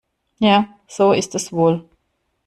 Ja, 0.39 0.77
so 0.87 1.11
ist 1.13 1.35
es 1.35 1.53
wohl. 1.53 1.87